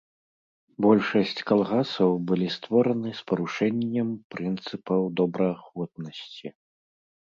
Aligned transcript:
Большасць 0.83 1.43
калгасаў 1.49 2.11
былі 2.31 2.47
створаны 2.55 3.09
з 3.19 3.27
парушэннем 3.33 4.09
прынцыпаў 4.35 5.01
добраахвотнасці. 5.23 6.47